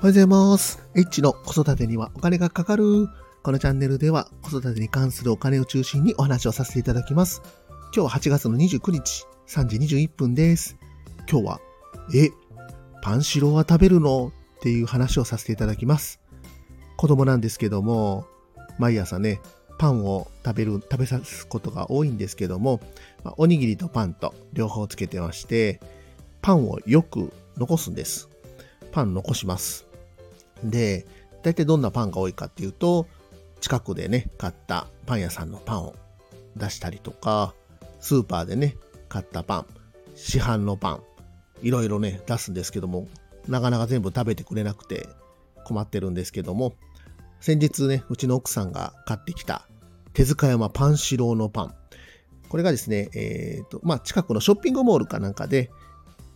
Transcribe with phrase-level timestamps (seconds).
[0.00, 0.82] おはようございます。
[0.96, 3.06] H の子育てにはお金がかかる。
[3.42, 7.42] このチャンネルでは子育てに関するお金を中心にお話をさせていただきます。
[7.94, 10.78] 今日は8月の29日、3時21分です。
[11.30, 11.60] 今日は、
[12.14, 12.30] え、
[13.02, 14.28] パンシローは食べるの？
[14.28, 16.18] っていう話をさせていただきます。
[16.96, 18.24] 子供なんですけども、
[18.78, 19.42] 毎朝ね、
[19.76, 22.80] パンを食べる、食べさすことが多いんですけども、
[23.22, 25.78] まおにぎりとパンと両方つけてまして、
[26.40, 28.30] パンをよく残すんです。
[28.92, 29.89] パン残します。
[30.64, 31.06] で、
[31.42, 33.06] 大体どんなパンが多いかっていうと、
[33.60, 35.94] 近くでね、買ったパン屋さんのパンを
[36.56, 37.54] 出したりとか、
[38.00, 38.76] スーパーでね、
[39.08, 39.66] 買ったパン、
[40.14, 41.02] 市販のパン、
[41.62, 43.08] いろいろね、出すんですけども、
[43.48, 45.08] なかなか全部食べてくれなくて
[45.64, 46.74] 困ってるんですけども、
[47.40, 49.66] 先日ね、うちの奥さんが買ってきた
[50.12, 51.74] 手塚山パン四郎のパン。
[52.48, 55.70] これがですね、えっ、と、まあ、近くのショッピングモールかなんかで、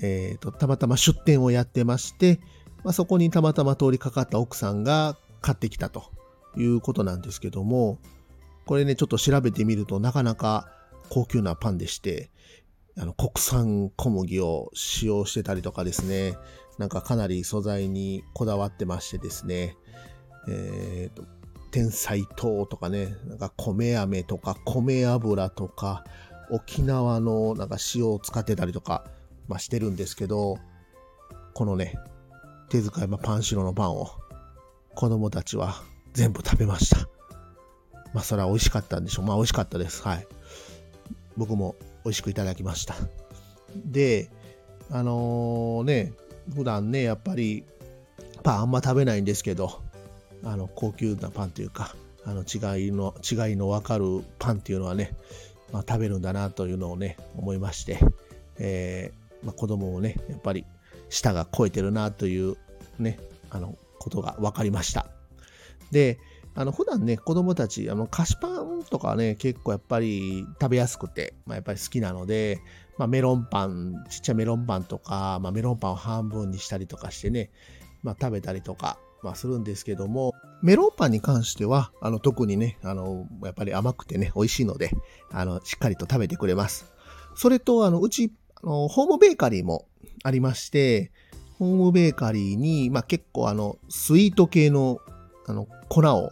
[0.00, 2.40] えっ、と、たまたま出店をやってまして、
[2.84, 6.10] まあ、そこにたまたま通りかかった奥さんが買ってきたと
[6.56, 7.98] いうことなんですけども、
[8.66, 10.68] これね、ちょっと調べてみるとなかなか
[11.08, 12.30] 高級なパンでして、
[12.96, 16.36] あの、国産小麦を使用してたりとかですね、
[16.78, 19.76] なんかかなり素材にこだわってましてですね、
[20.48, 21.24] えっ、と、
[21.70, 26.04] 天才糖とかね、なんか米飴とか米油とか、
[26.50, 29.04] 沖縄のなんか塩を使ってたりとか、
[29.46, 30.58] まあ、してるんですけど、
[31.54, 31.96] このね、
[32.70, 34.08] 手塚山パンシロのパンを
[34.94, 35.82] 子供たちは
[36.12, 37.08] 全部食べました。
[38.14, 39.24] まあそれは美味しかったんでしょう。
[39.24, 40.02] まあ美味しかったです。
[40.04, 40.26] はい。
[41.36, 42.94] 僕も美味しくいただきました。
[43.74, 44.30] で、
[44.88, 46.12] あのね、
[46.54, 47.64] 普段ね、やっぱり
[48.44, 49.82] パンあんま食べないんですけど、
[50.44, 55.16] あの高級なパンというか、あの違いの、違いのわかるパンっていうのはね、
[55.72, 57.98] まあ、食べるんだなというのをね、思いまして、
[58.60, 60.64] えーまあ、子供もね、やっぱり
[61.10, 62.56] 舌が超えてるなという
[62.98, 63.18] ね、
[63.50, 65.06] あの、ことが分かりました。
[65.90, 66.18] で、
[66.54, 72.60] あの、普段ね、子供たち、あの、菓子パンとかね、結構やっぱり食べやすくて、まあ、やっぱり好きなので、
[72.98, 77.50] まあ、メロンパン、ちっちゃいメロンパンとか、まあ、メロンパンを半分にしたりとかしてね、
[78.02, 84.90] まあ、食べたりとか、まあ、するんですけども、メロンパンに関しては、あの、特にね、あの、やっぱり甘くてね、美味しいので、
[85.30, 86.86] あの、しっかりと食べてくれます。
[87.34, 89.86] それと、あの、うち、あの、ホームベーカリーも
[90.22, 91.10] ありまして、
[91.58, 95.00] ホームベーカリーに、まあ、結構あの、スイート系の、
[95.46, 96.30] あの、粉を、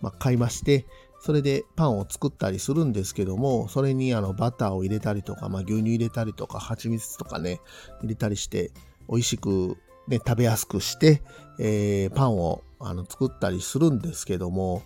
[0.00, 0.86] ま、買いまして、
[1.20, 7.60] それでパンを作ったりするんですけども、それにあの、バターを入れたりとか、まあ、牛乳入れたりとか、蜂蜜とかね、
[8.02, 8.70] 入れたりして、
[9.08, 11.22] 美味しく、ね、食べやすくして、
[11.58, 14.82] えーパンをあの作ったりするんですけども、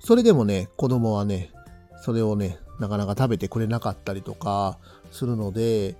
[0.00, 1.50] それでもね、子供はね、
[2.02, 4.78] それをね、なかなか食べてくれなかったりとか
[5.10, 5.96] するので、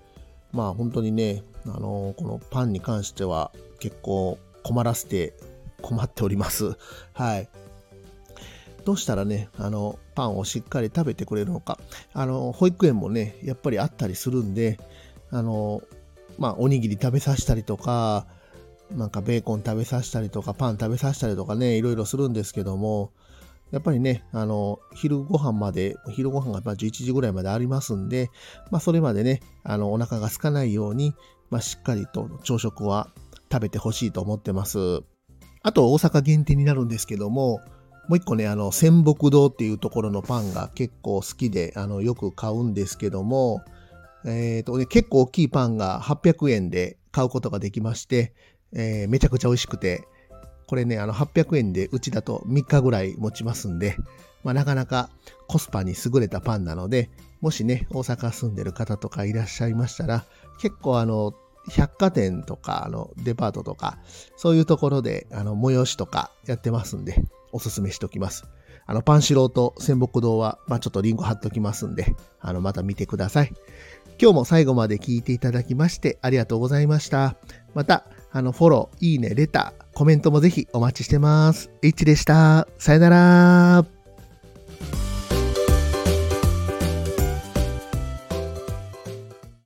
[0.52, 5.34] まあ本当にね、あのこのパンに関しては結構困らせて
[5.82, 6.76] 困っております。
[7.12, 7.48] はい。
[8.84, 11.78] どうしたらね、あの、パンをしっかり食べてくれるのか。
[12.12, 14.78] あの、保育園もね、やっぱりあったりするんで、
[15.30, 15.82] あの、
[16.38, 18.26] まあ、おにぎり食べさせたりとか、
[18.90, 23.12] なんかベーコン食べさせたりとか、パン食べさせたりとかね、いろいろするんですけども、
[23.70, 28.30] やっぱりね、あの、昼ご飯まで、昼ご飯がま11時ぐらいまでありますんで、
[28.70, 31.14] まあそれまでね、あの、お腹が空かないように、
[31.54, 33.10] まあしっかりと朝食は
[33.52, 35.02] 食べてほしいと思ってます。
[35.62, 37.60] あと大阪限定になるんですけども、
[38.08, 43.62] もう一個ね、あの、仙北堂っていうところのパンが結構好きで、あの、よく買うんですけども、
[44.26, 48.34] えっ、とね、結構大きいパンが800円で買うことができまして、
[48.72, 50.08] えーめちゃくちゃ美味しくて、
[50.66, 53.96] これね、あの、800円でうちだと3日ぐらい持ちますんで、
[54.42, 55.08] まあ、なかなか
[55.46, 57.10] コスパに優れたパンなので、
[57.40, 60.24] もしね、大阪住んでる方とかいらっしゃいましたら、
[60.58, 61.34] 結構あの、
[61.70, 63.98] 百貨店とか、あの、デパートとか、
[64.36, 68.44] そういうところで、あの、催しとかやってますんで、おすすめしておきます。
[68.86, 73.52] あの、パンシローと仙北堂は、まあ、ちょっとリンク貼っときますんで、あの、また見てください。
[74.20, 77.36] 今日も最後まで聞いていただきましてありがとうございました。
[77.74, 81.70] また、あの、フォロー、いいね、レター、コメントもぜひお待ちしてます。
[81.82, 82.68] H でした。
[82.78, 83.93] さよなら。